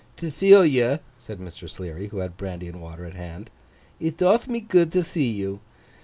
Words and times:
'Thethilia,' 0.17 0.99
said 1.19 1.37
Mr. 1.37 1.69
Sleary, 1.69 2.07
who 2.07 2.17
had 2.17 2.35
brandy 2.35 2.67
and 2.67 2.81
water 2.81 3.05
at 3.05 3.13
hand, 3.13 3.51
'it 3.99 4.17
doth 4.17 4.47
me 4.47 4.59
good 4.59 4.91
to 4.93 5.03
thee 5.03 5.29
you. 5.29 5.59